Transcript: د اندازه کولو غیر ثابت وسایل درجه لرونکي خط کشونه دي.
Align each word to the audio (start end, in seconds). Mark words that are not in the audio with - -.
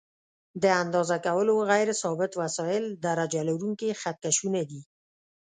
د 0.63 0.65
اندازه 0.83 1.17
کولو 1.25 1.55
غیر 1.69 1.89
ثابت 2.01 2.31
وسایل 2.41 2.83
درجه 3.05 3.41
لرونکي 3.49 3.89
خط 4.01 4.17
کشونه 4.23 4.61
دي. 4.69 4.81